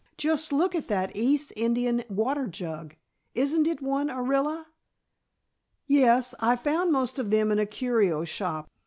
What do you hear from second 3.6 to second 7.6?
it one, Orilla?" "Yes. I found most of them in